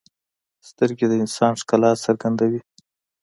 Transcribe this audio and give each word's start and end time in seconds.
سترګې 0.69 1.05
د 1.09 1.13
انسان 1.23 1.53
ښکلا 1.61 1.91
څرګندوي 2.05 2.61